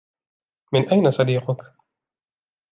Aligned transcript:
من 0.73 0.89
أين 0.89 1.11
صديقك؟ 1.11 1.73